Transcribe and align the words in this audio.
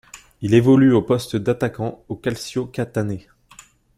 Il 0.41 0.55
évolue 0.55 0.93
au 0.95 1.03
poste 1.03 1.35
d'attaquant 1.35 2.03
au 2.09 2.15
Calcio 2.15 2.65
Catane. 2.65 3.19